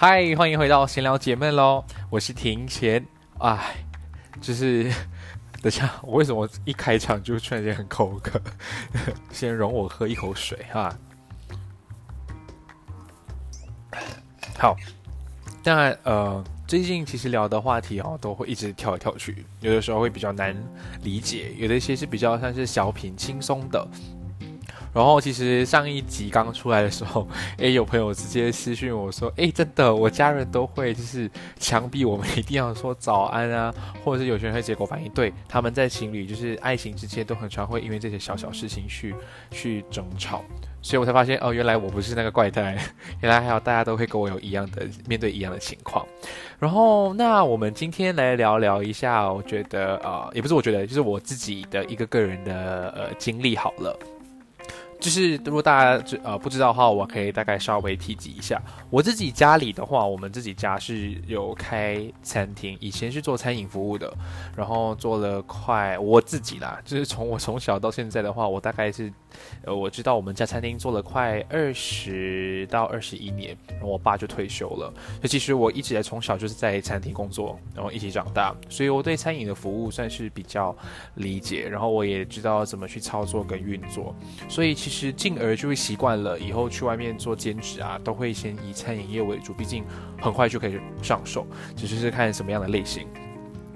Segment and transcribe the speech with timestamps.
[0.00, 1.82] 嗨，欢迎回到闲聊姐妹喽！
[2.08, 3.04] 我是庭前，
[3.40, 3.84] 哎，
[4.40, 4.88] 就是
[5.60, 8.40] 等下，我为什么一开场就突然间很口渴？
[9.32, 10.96] 先容我喝一口水哈。
[14.56, 14.76] 好，
[15.64, 20.56] 当然，呃，最近其实聊的话题哦，都会一直跳来跳去，有的时候会比较难
[21.02, 23.84] 理解，有的一些是比较像是小品轻松的。
[24.92, 27.26] 然后其实上一集刚出来的时候，
[27.58, 33.72] 诶，有朋友直接私讯我说，诶，真的，我家人都会就是强逼我们一定要说早安啊，
[34.04, 39.14] 或者是有些人会结果反应，对，他们在情侣就是爱情之间都很常会因为这些小小事情去
[39.50, 40.42] 去争吵，
[40.82, 42.76] 所以我才发现哦，原来我不是那个怪胎，
[43.20, 46.04] 原来还有大家都会跟我有一样的面对一样的情况。
[46.58, 53.96] 然后那我们今天来聊聊一下，我觉得啊，也不是我觉得，就是我自己的一个个人的呃经历好了。
[55.00, 58.60] 就是如果大家知呃不知道的话，我可以大概稍微提及一下。
[58.90, 64.12] 我自己家里的话，我们自己家是有开餐厅，以前是做餐饮服务的，
[64.56, 69.12] 然后做了快我自己啦，就是从我从小到现在的话，我大概是。
[69.62, 74.90] 呃，我知道我们家餐厅做了快二十到二十一年，然后我爸就退休了。
[75.16, 80.74] 所以其实我一直在从小就是在餐厅工作，然后一起长大，所以我对餐饮的服务算是比较
[81.16, 81.68] 理解。
[81.68, 84.14] 然后我也知道怎么去操作跟运作，
[84.48, 89.84] 所以其其实进而就会习惯了，以后去外面做兼职啊，都会先以餐饮业为主，毕竟
[90.20, 93.06] 很快就可以上手，只是是看什么样的类型。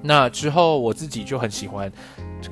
[0.03, 1.93] 那之后我自己就很喜欢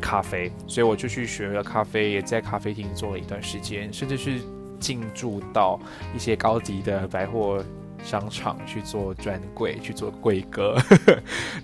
[0.00, 4.38] 咖啡，所以我就去学了咖啡，也在咖啡厅做了一段时间，甚至是
[4.78, 5.80] 进驻到
[6.14, 7.64] 一些高级的百货
[8.04, 10.76] 商场去做专柜，去做柜哥。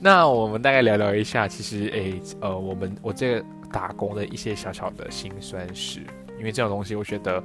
[0.01, 6.01] 那我们大概聊聊一下，其实诶，呃，我们我这个打工的一些小小的辛酸史，
[6.47, 7.43] 为这种东西，我觉得。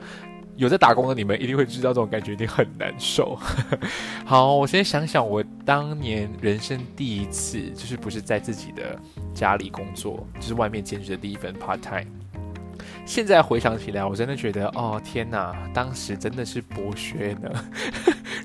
[0.57, 3.39] 有在打工的你们一定会知道，这种感觉一定很难受。
[4.25, 8.99] 好，我先想想，我当年人生第一次，就是不是在自己的
[9.33, 12.05] 家里工作，就是外面兼职的第一份 part time。
[13.05, 17.49] 现在回想起来，我真的觉得，哦天哪，当时真的是剥削呢。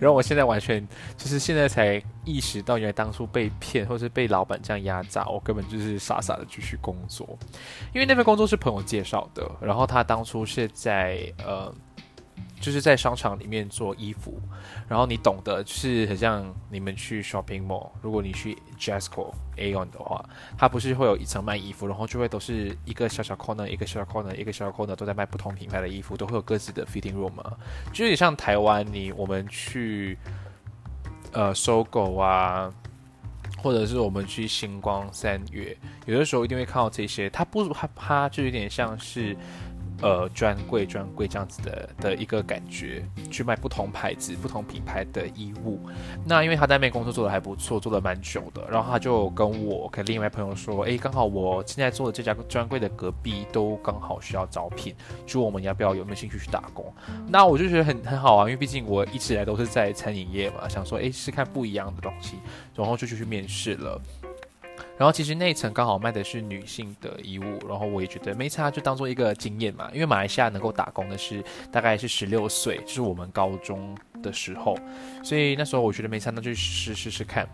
[0.00, 0.86] 然后我现在完全
[1.16, 7.26] 就是现在才意识到，原来当初被骗，或是被老板这样压榨，我根本就是傻傻的继续工作。
[7.94, 11.72] 因为那份工作是朋友介绍的，然后他当初是在呃。
[12.58, 14.40] 就是在商场里面做衣服，
[14.88, 20.24] 然后你懂得，就是很像你们去 shopping mall，如果你去 Jasco Aon 的话，
[20.56, 27.44] 它不是会有一层卖衣服，然后就会都是一个小小 corner，一个小小 corner，一个小小 corner 都在卖不同品牌的衣服，都会有各自的 fitting room 嘛。
[27.92, 30.18] 就有点像台湾，你我们去
[31.32, 32.72] 呃搜狗啊，
[33.62, 35.76] 或者是我们去星光三月，
[36.06, 39.36] 有的时候一定会看到这些，它不，它它就有点像是。
[40.02, 45.80] 呃，专柜专柜这样子的的一个感觉，去卖不同牌子、不同品牌的衣物。
[46.24, 54.94] 那因为他在那边工作做的还不错，做的蛮久的，然后他就跟我跟另外朋友说，哎，刚好我现在做的这家专柜的隔壁都刚好需要招聘，
[55.24, 56.92] 就我们要不要有没有兴趣去打工？
[57.28, 62.36] 那我就觉得很很好啊，因为毕竟我一直以来都是在餐饮业嘛，想说，哎，试看不一样的东西，
[62.74, 64.00] 然后就去去面试了。
[64.98, 69.90] 然后其实那一层刚好卖的是女性的衣物，然后我也觉得没差，就当做一个经验嘛。
[69.92, 74.76] 因为马来西亚能够打工的是大概是十六岁，就是我们高中的时候，
[75.22, 77.48] 所以那时候我觉得没差，那就试试试看。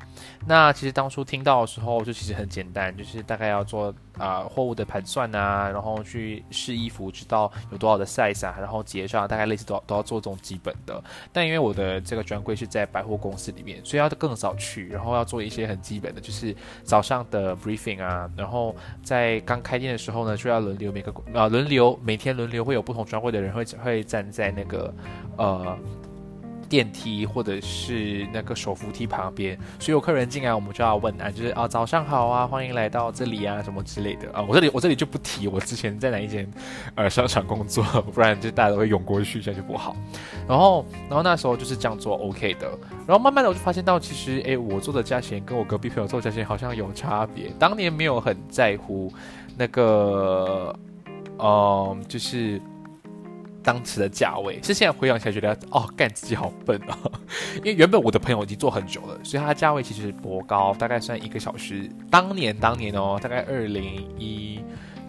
[0.46, 11.02] 那其实当初听到的时候，就其实很简单，就是大概要做啊货物的盘算啊，然后去试衣服，知道有多少的 size 啊，然后结账，大概类似都都要做这种基本的。
[11.32, 16.54] 但因为我的这个专柜是在百货公司里面，所以要更早去，然后要做一些很基本的，就是
[16.84, 24.92] 早上的 briefing 啊，然后在刚开店的时候呢，就要轮流每个啊轮流每天轮流会有不同专柜的人会会站在那个
[25.36, 25.78] 呃。
[26.72, 34.42] 电梯或者是那个手扶梯旁边，所以有客人进来，我们就要问啊，就是啊早上好啊，欢迎来到这里啊，什么之类的啊。
[34.48, 36.50] 我这里我这里就不提我之前在哪一间
[36.94, 37.84] 呃商场工作，
[38.14, 39.94] 不然就大家都会涌过去，这样就不好。
[40.48, 42.66] 然后然后那时候就是这样做 OK 的，
[43.06, 47.52] 然后慢慢的我就发现到，其实诶，我做的价钱跟我隔壁朋友做的价钱好像有差别。
[47.58, 49.12] 当年没有很在乎
[49.58, 50.74] 那个，
[51.38, 52.58] 嗯，就是。
[53.62, 57.12] 当时的价位其实现在回想起来觉得哦，干自己好笨哦！
[57.58, 61.88] 因为原本我的朋友已经做很久了，所以他的价位其实颇高，大概算一个小时。
[62.10, 64.60] 当年当年哦，大概二零一。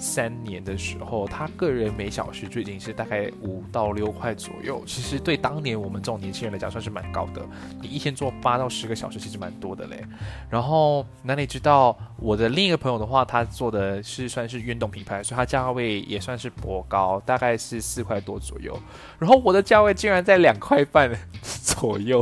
[0.04, 4.84] 三年的时候，他个人每小时就已经是大概五到六块左右。
[4.86, 7.42] 其实对当年我们这种年轻人来讲，算是蛮高的。
[7.82, 10.04] 你一天做八到十个小时，其实蛮多的嘞。
[10.50, 18.78] 然后，那你知道我的另一个朋友的话，他做的是算是运动品牌，所以他价位也算是颇高，大概是四块多左右。
[19.18, 21.10] 然后我的价位竟然在两块半
[21.42, 22.20] 左右，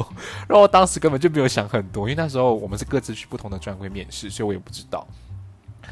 [0.47, 5.07] 然后当时根本就没有想很多，因为那时候我们是各自去不同的专柜面试，所以我也不知道。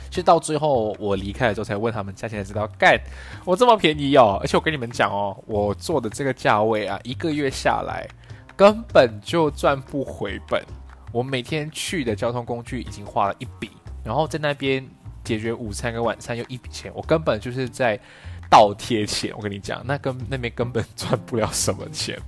[0.09, 2.99] 其实到最后我离开了之后，才问他们价钱，才知道干
[3.45, 4.37] 我这么便宜哦！
[4.41, 8.07] 而且我跟你们讲哦，我做的这个价位啊，一个月下来
[8.55, 10.63] 根本就赚不回本。
[11.11, 13.69] 我每天去的交通工具已经花了一笔，
[14.03, 14.87] 然后在那边
[15.23, 17.99] 解决午餐跟晚餐又一笔钱，我根本就是在。
[18.49, 22.19] 倒贴钱，我跟你讲，那跟那边根本赚不了什么钱，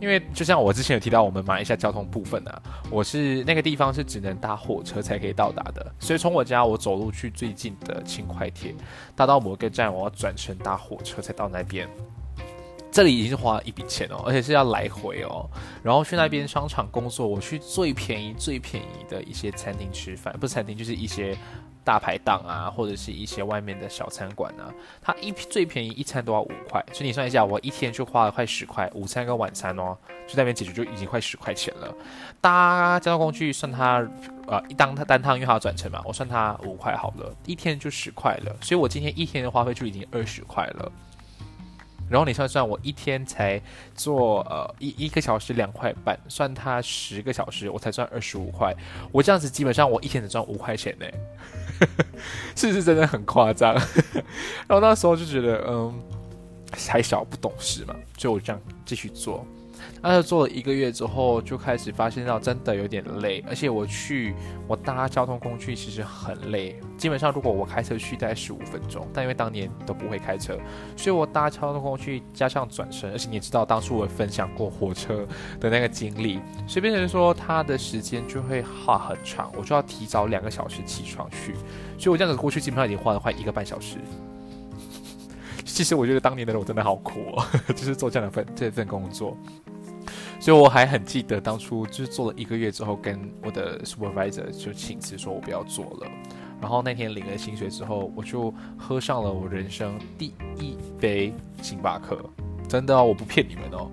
[0.00, 8.74] 因为就像我之前有提到，我们马来西亚交通部分啊，我是那个地方是只能搭火车才可以到达的，所以从我家我走路去最近的轻快铁，
[9.14, 11.86] 搭到某个站，我要转乘搭火车才到那边，
[12.90, 15.46] 这里已经是花一笔钱哦，而且是要来回哦，
[15.82, 21.36] 然后去那边商场工作，我去最便宜最便宜的一些餐厅吃饭，不是餐厅就是一些。
[21.86, 29.96] 大排档啊，或者是一些外面的小餐馆啊，它一最便宜一餐都要五块，所以你算一下，我一天就花了快十块，午餐跟晚餐哦，
[30.26, 31.94] 就在那边解决就已经快十块钱了。
[32.40, 34.04] 搭交通工具算它，
[34.48, 40.90] 呃，一单它单趟因为它要转乘嘛，我算它五块好了，一天就十块了，所以我今天一天的花费就已经二十块了。
[42.08, 43.60] 然后你算算，我一天才
[43.94, 48.74] 做呃一一个小时两块半，算他十个小时，我才赚二十五块。
[49.12, 51.06] 我这样子基本上我一天只赚五块钱呢，
[52.54, 53.74] 是不是真的很夸张？
[54.66, 55.94] 然后那时候就觉得，嗯，
[56.88, 59.46] 还小不懂事嘛，就我这样继续做。
[60.02, 64.34] 那就做了一个月之后，就开始发现到真的有点累，而且我去
[64.68, 66.78] 我搭交通工具其实很累。
[66.96, 70.56] 基本上如果我开车去大概十五分钟，但因为当年都不会开车，
[70.96, 75.26] 所以我搭交通工具加上转身，而且你也知道当初我分享过火车
[75.58, 81.54] 的那个经历，所以变成说它的时间就会花很长，我就要提早两个小时起床去，
[81.98, 83.96] 所以我这样子过去基本上已经花了快一个半小时。
[85.64, 89.36] 其实我觉得当年的我真的好苦，哦，就是做这样的份这份工作。
[90.38, 96.06] 所以我还很记得当初就是做了一个月之后，跟我的 supervisor 就请辞，说我不要做了。
[96.60, 102.18] 然后那天领了薪水之后，我就喝上了我人生第一杯星巴克，
[102.68, 103.90] 真的哦，我不骗你们哦。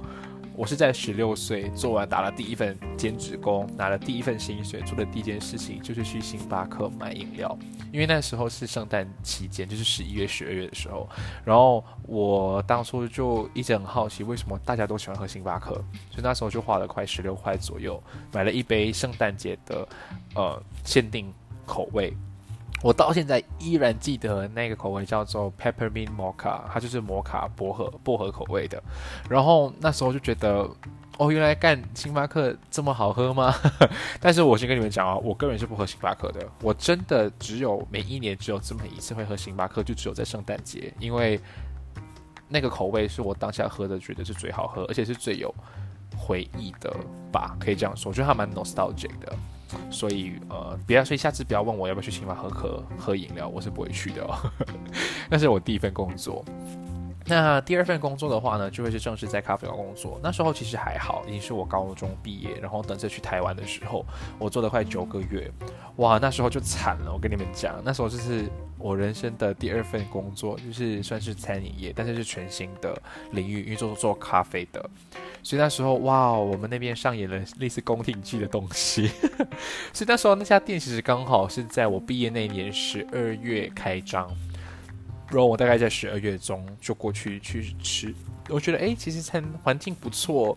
[0.56, 7.58] 我是在十六岁做完打了第一份兼职工，拿了第一份薪水，做的第一件事情就是去星巴克买饮料，
[7.92, 11.10] 因为那时候是圣诞期间，就是十一月、十二月的时候。
[11.44, 15.74] 然后我当初就一直很好奇，为什么大家都喜欢喝星巴克，
[16.12, 19.88] 所以那时候就花了快十六块左右，买了一杯圣诞节的
[20.36, 21.34] 呃限定
[21.66, 22.16] 口味。
[22.84, 28.84] 我到现在依然记得那个口味叫做 Peppermint Mocha，它就是摩卡薄荷薄荷口味的。
[29.30, 30.70] 然后那时候就觉得，
[31.18, 33.56] 哦，原来干星巴克这么好喝吗？
[34.20, 36.46] 但是我先跟你们讲啊，我个人是不喝星巴克的。
[36.62, 41.40] 我真的只有每一年只有这么一次会喝星巴克，就只有在圣诞节，因为
[42.50, 45.56] 那个口味是我当下喝的觉得是最好喝，而且是最有
[46.18, 46.94] 回忆的
[47.32, 49.34] 吧，可以这样说，我觉得它蛮 nostalgic 的。
[49.90, 54.24] 所以呃，不要，所以下次不要问我要不要去星巴克喝喝喝饮料，我是不会去的。
[54.24, 54.36] 哦
[55.30, 56.44] 那是我第一份工作。
[57.26, 60.20] 那第二份工作的话呢，就会是正式在咖啡馆工作。
[60.22, 64.06] 那时候其实还好，已经是我高中毕业，然后等着去台湾的时候，
[64.38, 65.50] 我做了快九个月，
[65.96, 67.14] 哇，那时候就惨了。
[67.14, 68.46] 我跟你们讲，那时候就是
[68.78, 72.94] 我人生的第二份工作，就是算是餐饮业，但是是全新的
[73.32, 74.90] 领域，因为做做咖啡的。
[75.42, 79.08] 所以那时候，哇，我们那边上演了类似宫廷剧的东西。
[79.94, 84.30] 所以那时候那家店其实刚好是在我毕业那年十二月开张。
[85.34, 88.14] 然后我大概在十二月中就过去去吃，
[88.50, 90.56] 我觉得哎，其实餐环境不错，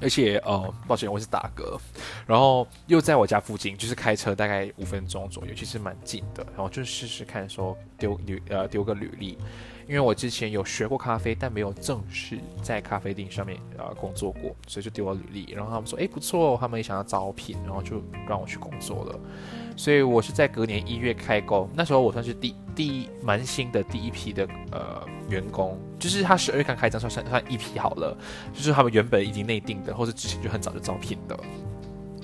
[0.00, 1.78] 而且呃，抱歉，我是打嗝，
[2.26, 6.44] 然后又在我家附近，就是开车大概五分钟左右，其实蛮近的。
[6.54, 9.38] 然后就试试看，说丢履呃丢个履历。
[9.86, 15.52] 因为我之前有学过咖啡，但没有正式在咖啡店上面呃工作过，所以就丢了履历。
[15.52, 19.20] 然后他们说，哎，不错，他们也想要招聘，然后就让我去工作了。
[19.76, 28.16] 所以我是在隔年一月开工，那时候我算是第第蛮新的第一批的呃员工，就是他十二月刚开张，算算算一批好了，
[28.52, 31.38] 就是他们原本已经内定的，或者之前就很早就招聘的。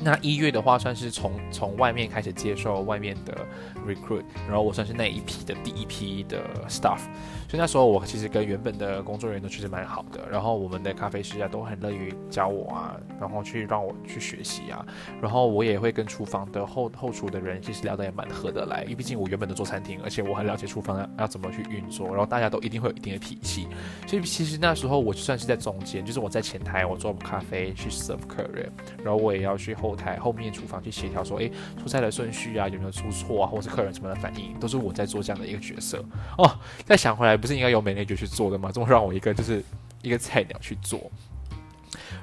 [0.02, 3.46] 那一月的话，算是从从外面开始接受外面的
[3.86, 6.38] recruit，然后我算是那一批的第一批的
[6.68, 7.00] staff。
[7.48, 14.86] 所以那时候我其实跟原本的工作人员都其实蛮好的，然后我们的咖啡师啊都很乐于教我啊，然后去让我去学习啊，
[15.20, 23.66] 然后我也会跟厨房的后后厨的人其实聊得也蛮合得来，因为毕竟我原本都做餐厅，而且我很了解厨房要要怎么去运作，然后大家都一定会有一定的脾气，
[24.06, 28.70] 所以其实那时候我就算是在中间，就是我在前台我做咖啡去 serve 客人，
[29.02, 31.50] 然后我也要去后后台后面厨房去协调说，诶，
[31.82, 36.04] 出菜的顺序啊有没有出错啊，或者是客人什么的反应，都是我在做这样的一个角色
[36.38, 36.48] 哦。
[36.84, 37.40] 再想回来。
[37.40, 38.70] 不是应该由美内就去做的吗？
[38.70, 39.64] 怎么让我一个就是
[40.02, 41.10] 一个菜鸟去做？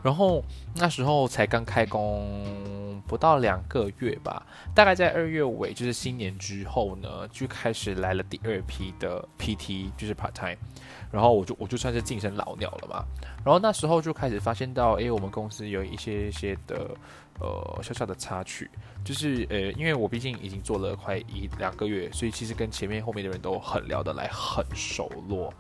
[0.03, 0.43] 然后
[0.75, 10.57] 那时候才刚开工不到两个月吧，大概在二月尾，就是新年之后呢，就开始来了第二批的 PT，就是 part time。
[11.09, 13.05] 然后我就我就算是晋升老鸟了嘛。
[13.45, 16.89] 然后那时候就开始发现到，诶，我们公司有一些些的
[17.39, 18.69] 呃小小的插曲，
[19.05, 25.53] 就是呃，因为我毕竟已经做了快一两个月，所以其实跟前面后面的人都很聊得来，很熟络。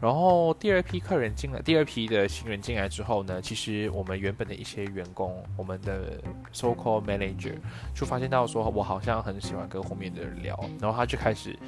[0.00, 6.20] 然后第二批客人进来，第二批的新人进来之后呢，其实我们原本的一些员工，我们的
[6.52, 7.54] so called manager
[7.94, 11.58] 就发现到说，我好像很喜欢跟后面的人聊，然后他就开始，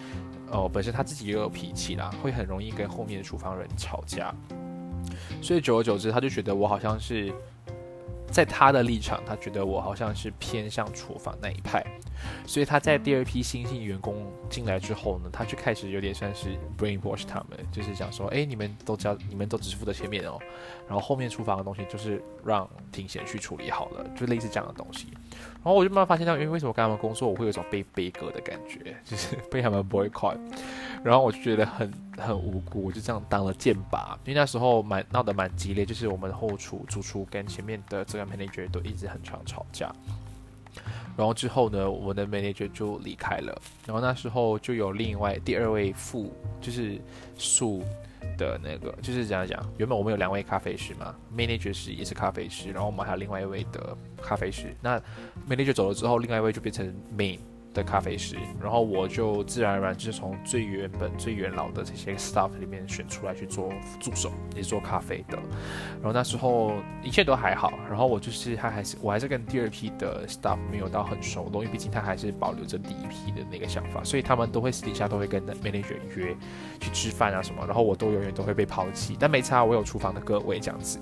[0.51, 4.35] 哦，本身他自己也有脾气啦，会很容易跟后面的厨房人吵架，
[5.43, 7.33] 所以久而久之，他就觉得我好像是。
[8.31, 11.83] 在他的立场，他觉得我好像是偏向厨房那一派，
[12.47, 20.39] 所以他在第二批新进员工进来之后呢，他就开始有点算是 brainwash 他们，就是讲说，哎，你们都知道，你们都只是负责前面哦，
[20.89, 25.09] 然后后面厨房的东西就是让庭贤去处理好了，就类似这样的东西。
[25.33, 30.39] 然后我就慢慢发现到，因为为什么跟他们工作，我会有一种被悲歌的感觉，就是被他们 boycott。
[31.05, 34.19] 然后我就觉得很很无辜，我就这样当了剑拔。
[34.25, 39.93] 因为那时候蛮闹得蛮激烈，就是我们后厨、主厨跟前面的这个 manager 都一直很常吵架。
[41.19, 43.61] 然后之后呢，我们的 manager 就离开了。
[43.85, 46.97] 然后那时候就有另外第二位副，就是
[47.37, 47.83] 素
[48.39, 49.61] 的那个，就是这样讲。
[49.79, 54.73] 原本我们有两位咖啡师嘛，manager 是也是咖啡师，然后我们还有另外一位的咖啡师。
[54.81, 54.97] 那
[55.51, 57.41] manager 走了之后，另外一位就变成 main。
[57.79, 65.39] 的咖啡师，然后我就自然而然就是从最原本、最元老的这些 staff 里面选出来去做助手，也是做咖啡的。
[65.95, 76.37] 然后那时候一切都还好，然后我就是他还是我还是跟第二批的 staff 没有到很熟络，因为毕竟他还是保留着第一批的那个想法，所以他们都会私底下都会跟 manager 约
[76.81, 79.17] 去吃饭啊什么，然后我都永远都会被抛弃。
[79.19, 80.99] 但没差，我有厨房的各位这样子。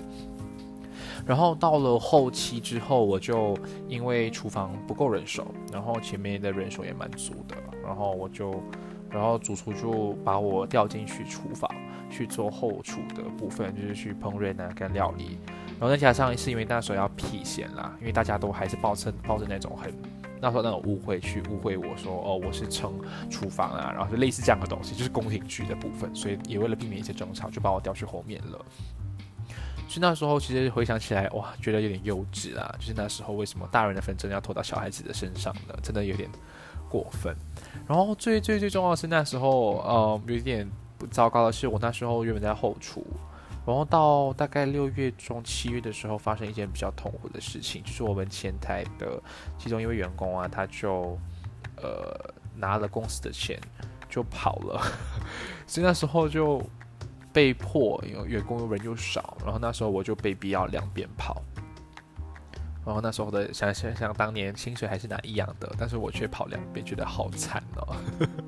[1.27, 3.57] 然后到了后期之后，我就
[3.89, 8.63] 因为厨房不够人手，然后前面的人手也蛮足的，然后我就，
[9.09, 11.69] 然后主厨就把我调进去厨房
[12.09, 15.37] 去做后厨的部分，就是去烹饪啊跟料理。
[15.79, 19.93] 然后再加上是因为那时候要辟嫌啦，因为大家都还是抱着抱着那种很
[20.39, 22.93] 那时候那种误会去误会我说哦我是撑
[23.29, 28.65] 厨房啊，然后就类似这样的东西，就是宫廷剧的部分，所以也为了避免一些争吵，就把我调去后面了。
[29.89, 32.75] 所以那时候其实回想起来，哇，觉得有点幼稚啊！
[32.77, 35.73] 就是那时候为什么大人的纷争要拖到小孩子的身上呢？
[35.81, 36.29] 真的有点
[36.89, 37.33] 过分。
[37.87, 43.07] 然后最最最重要的是那时候，呃，有一点不糟糕的是，我那时候原本在后厨，
[43.65, 49.21] 然后到大概六月中七月的时候，发生一件比较痛苦的事情，就是我们前台的
[49.57, 51.17] 其中一位员工啊，他就
[51.77, 52.13] 呃
[52.55, 53.57] 拿了公司的钱
[54.09, 54.81] 就跑了，
[55.65, 56.61] 所以那时候就。
[57.37, 61.39] 被迫，因为员工人又少，然后那时候我就被逼要两边跑，
[62.83, 67.95] 然后那时候的想想想当年薪水还是拿一样的，但是我却跑两边，觉得好惨哦。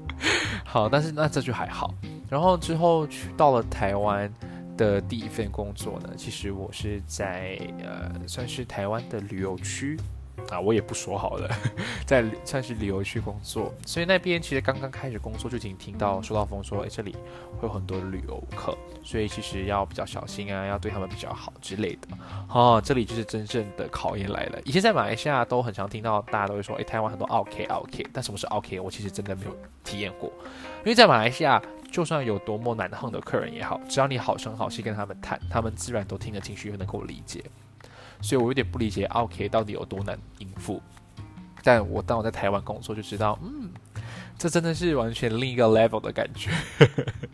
[0.65, 1.93] 好，但是那这就还好，
[2.31, 4.27] 然后之后去到了台湾
[4.75, 9.99] 的第一份工作呢，其实我是在呃，算是台湾的旅游区。
[10.49, 11.49] 啊，我也不说好了，
[12.05, 17.15] 在算是旅游区工作，所以那边其实刚刚开始工作就已经听到收到风说，哎，这里
[17.59, 22.07] 会有很多旅游客，所以其实要比较小心啊，要对他们比较好之类的。
[22.49, 24.59] 哦，这里就是真正的考验来了。
[24.65, 28.79] 以前在马来西亚都很常听到大家都会说，哎，台湾很多 OK OK，但什么是 OK？
[28.79, 30.31] 我其实真的没有体验过，
[30.79, 37.43] 因为在马来西亚，就算有多么难横的客人也好，只要你好声好气跟他们谈，他们自然都听得进去，又能够理解。
[38.21, 40.81] 所以我有点不理解 OK 到底有多难应付，
[41.63, 43.69] 但我当我在台湾工作就知道，嗯，
[44.37, 46.51] 这真的是完全另一个 level 的感觉。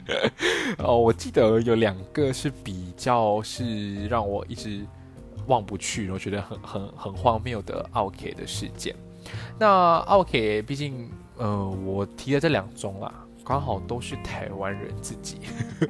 [0.77, 4.85] 哦，我记得有两个是比较是让我一直
[5.47, 8.95] 忘不去，我觉得很很很荒谬的 OK 的事件。
[9.57, 13.11] 那 OK 毕竟，呃，我提的这两宗啦，
[13.43, 15.37] 刚好都是台湾人自己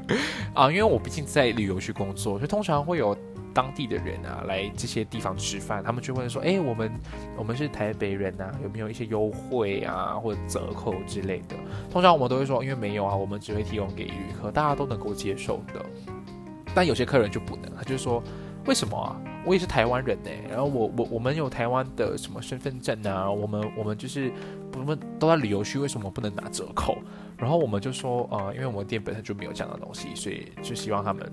[0.56, 3.18] 啊，因为我毕竟在旅游区工作，所以通常会有。
[3.56, 6.92] 当地的人啊，来这些地方吃饭，他们就问说：“哎，我们
[7.38, 11.56] 我们是台北人呐，有没有一些优惠啊，或者折扣之类的？”
[11.90, 15.86] 通常我们都会说：“因为没有啊，我们只会提供给旅客，大家都能够接受的。”
[16.76, 18.22] 但有些客人就不能，他就说
[18.68, 19.16] ：“为什么啊？
[19.46, 24.30] 我也是台湾人呢，然后我我我们有台湾的什么身份证啊，我们我们就是
[24.74, 26.98] 我们都在旅游区，为什么不能拿折扣？”
[27.38, 31.32] 然后我们就说：“呃，因为我们店本身就没有这样的东西，所以就希望他们。”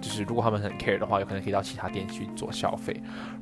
[0.00, 2.92] 就是如果他们很 care 的话，有可能可以到其他店去做消费。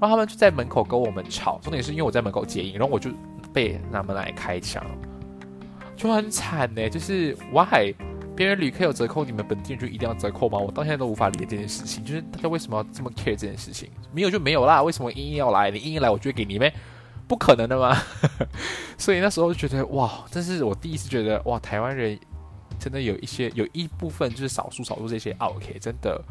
[0.01, 3.11] 然后他们就在门口跟我们吵，重点是因为我在门口接应，然后我就
[3.53, 4.85] 被他们来开枪，
[5.97, 6.89] 就很惨呢。
[6.89, 7.95] 就是 why
[8.35, 10.59] 别人旅客有折扣，你们本地人就一定要折扣吗？
[10.59, 12.05] 我到现在都无法理解这件事情。
[12.05, 13.89] 就是大家为什么要这么 care 这件事情？
[14.13, 15.71] 没有就没有啦，为什么硬硬要来？
[15.71, 16.73] 你硬硬来，我就会给你呗，
[17.27, 17.97] 不可能的吗？
[18.99, 22.19] 所以那时候就觉得哇，这是我第一次觉得哇，台湾人
[22.79, 26.23] 真的有一些有一部分就是少数少数这些 OK 真的。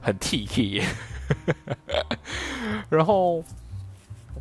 [0.00, 0.82] 很 T K，
[2.88, 3.44] 然后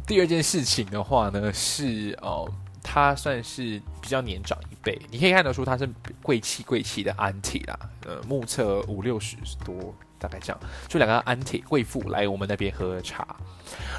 [0.08, 2.52] 第二件事情的话呢，是哦，
[2.82, 5.88] 他算是比较年长一辈，你可以看得出他是
[6.22, 9.94] 贵气贵气的 a u n t 啦，呃，目测五六十多。
[10.20, 13.26] 大概这样，就两个安铁贵妇来我们那边喝茶，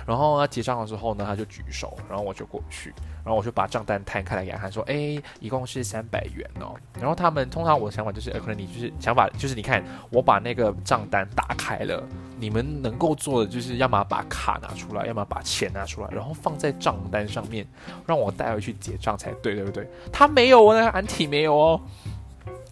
[0.06, 2.92] 然后他结账的时候呢，他就举手，然后我就过去，
[3.24, 12.06] 然后我就把账单摊开来给他说：“哎，一共是三百元哦。”然后他们通常我的想法就是，可能你就是想法就是，你看我把那个账单打开了，
[12.38, 17.66] 你们能够做的就是要么把卡拿出来，要么把钱拿出来，然后放在账单上面，
[18.06, 19.88] 让我带回去结账才对，对不对？
[20.12, 21.80] 他没有哦，那个安体没有哦。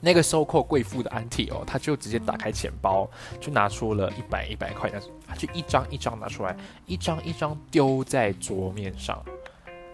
[0.01, 3.09] 那个收购贵妇的安替哦，他就直接打开钱包，
[3.41, 4.91] 就拿出了一百一百块，
[5.27, 6.57] 他就一张一张拿出来，
[6.87, 9.23] 一张一张丢在桌面上。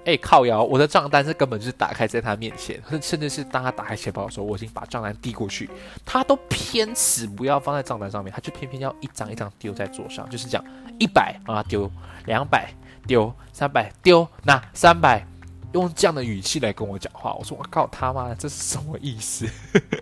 [0.05, 5.71] 哎，靠摇，我的账单是根本就是打开在他面前，甚至是当他打开钱包的时候，我已经把账单递过去，
[6.05, 10.65] 他都偏死不要放在账单上面，他就偏偏要一张一张丢在桌上，就是这样，
[10.99, 11.91] 一百啊丢，
[12.27, 12.71] 两百
[13.07, 15.27] 丢，三百丢，那三百。
[15.75, 19.47] 用这样的语气来跟我讲话，我说我靠他妈，这是什么意思？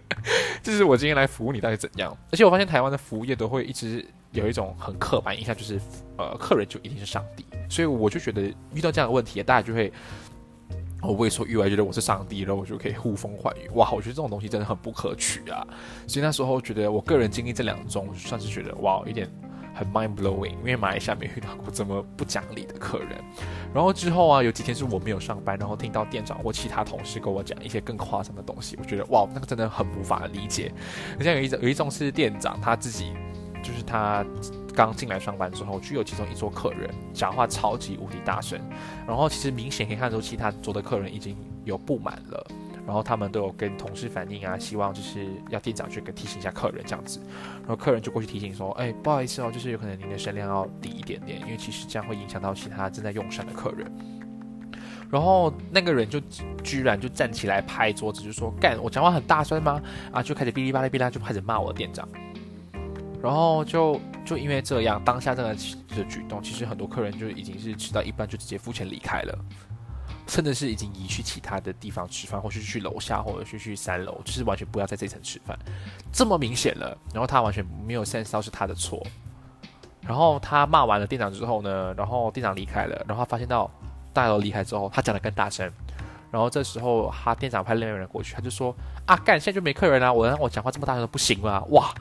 [0.63, 2.17] 就是我今天来服务你到底怎样？
[2.31, 5.81] 而且我发现台湾的服务业都会一直有一种很刻板印象，就是
[6.19, 8.43] 呃客人就一定是上帝，所以我就觉得
[8.75, 9.91] 遇到这样的问题，大家就会
[11.01, 13.69] 我为所欲为，觉得我是上帝，然后我就可以呼风唤雨。
[13.71, 15.67] 哇，我觉得这种东西真的很不可取啊！
[16.07, 19.27] 所以那时候觉得我个人经历这两宗，算是觉得哇，有点。
[19.75, 23.19] 很 mind blowing，因为马来西亚没遇到过这么不讲理的客人。
[23.75, 30.73] 然后之后啊，有几天是我没有上班，然后听到店长或其他同事跟我讲一些更夸张的东西，我觉得哇，那个真的很无法理解。
[31.21, 33.13] 像有一种有一种是店长他自己，
[33.63, 34.25] 就是他
[34.75, 38.61] 刚进来上班之后，就有其中一桌客人讲话超级无敌大声，
[39.07, 42.47] 然后其实明显可以看出其他桌的客人已经有不满了。
[42.87, 47.21] 然后他们都有跟同事反映啊，希望就是要店长去跟提醒一下客人这样子，
[47.61, 53.91] 然后客人就过去提醒说，哎，不好意思哦，就是有可能您的声量要低一点点，因为其实这样会影响到其他正在用膳的客人。
[55.11, 56.19] 然后那个人就
[56.65, 59.81] 居然就站起来拍桌子，就说干，我讲话很大声吗？
[60.11, 62.09] 啊，就开始哔哩吧啦哔啦，就开始骂我的店长。
[63.23, 69.39] 然后就就因为这样，当下这个的举动，其实很多客人就已经是吃到一半就直接付钱离开了。
[70.27, 75.59] 甚至是已经移去其他的地方吃饭，或是去楼下，或者是去三楼，就是完全不要在这层吃饭，
[76.13, 76.97] 这么明显了。
[77.13, 79.05] 然后他完全没有 sense 到是他的错。
[80.01, 83.71] 然后他骂完了店长之后呢，然后店长离开了，然后他发现到
[84.13, 85.71] 大家都离开之后，他讲的更大声。
[86.31, 88.75] 然后这时候他店长派另外一个人过去，他就说
[89.07, 91.95] ：“啊，干，现在就没客人了，我让我讲话这么大声不行吗？”哇，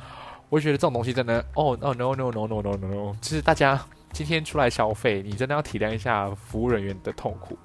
[0.48, 3.80] 我就觉得这种东西真的，哦哦 no no no no no no no，就是大家
[4.14, 7.58] 今天出来消费，你真的要体谅一下服务人员的痛苦。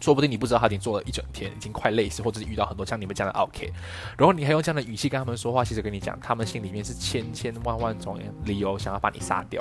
[0.00, 3.72] 说不定你不知道他已经做了一整天，已经快累死，或者是遇到很多像你们这样的 OK，
[4.16, 9.60] 然后你还用这样的语气跟他们说话，其实跟你讲，他们心里面是千千万万种理由想要把你杀掉。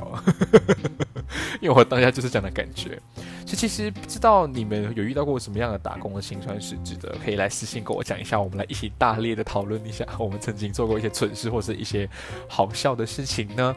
[1.62, 3.00] 因为我当下就是这样的感觉。
[3.46, 12.10] 其其实不知道你们有遇到过什么样的打工的辛酸史，值得可以来私信跟我讲一下，我们来一起大力的讨论一下， 我们曾经做过一些蠢事或是一些
[12.50, 13.76] 好笑的事情呢。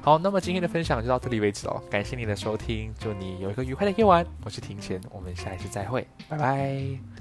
[0.00, 4.26] 好，那么今天的分享就到这里为止哦，感谢你的收听，祝你有一个愉快的夜晚。
[4.44, 7.11] 我是庭前，我们下一次再会，拜拜。